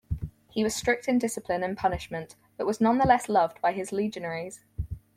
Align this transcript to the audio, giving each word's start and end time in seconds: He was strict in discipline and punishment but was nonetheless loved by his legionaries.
He 0.49 0.63
was 0.63 0.73
strict 0.75 1.07
in 1.07 1.19
discipline 1.19 1.61
and 1.61 1.77
punishment 1.77 2.35
but 2.57 2.65
was 2.65 2.81
nonetheless 2.81 3.29
loved 3.29 3.61
by 3.61 3.71
his 3.71 3.91
legionaries. 3.91 4.65